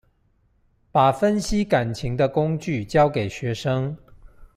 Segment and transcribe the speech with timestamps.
[0.91, 3.95] 把分析感情的工具教給學生